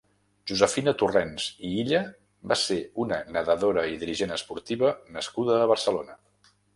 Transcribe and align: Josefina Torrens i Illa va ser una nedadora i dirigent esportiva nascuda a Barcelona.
Josefina 0.51 0.91
Torrens 1.01 1.43
i 1.67 1.73
Illa 1.81 1.99
va 2.51 2.57
ser 2.61 2.77
una 3.03 3.19
nedadora 3.35 3.83
i 3.91 3.99
dirigent 4.05 4.33
esportiva 4.39 4.89
nascuda 5.19 5.59
a 5.59 5.69
Barcelona. 5.73 6.17